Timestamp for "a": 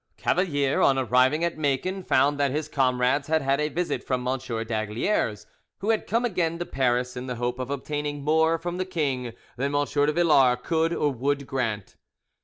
3.61-3.69